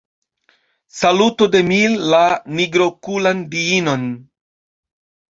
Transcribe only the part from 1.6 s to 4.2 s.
mi la nigrokulan diinon.